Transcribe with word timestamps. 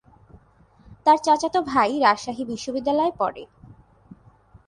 তার 1.05 1.17
চাচাতো 1.17 1.59
ভাই 1.63 1.91
রাজশাহী 1.99 2.43
বিশ্বনিদ্যালয়ে 2.45 3.13
পড়ে। 3.17 3.43